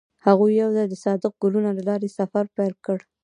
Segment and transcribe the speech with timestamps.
[0.25, 2.97] هغوی یوځای د صادق ګلونه له لارې سفر پیل کړ.